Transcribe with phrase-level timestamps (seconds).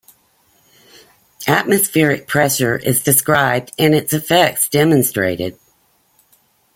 [1.47, 5.59] Atmospheric pressure is described and its effects demonstrated.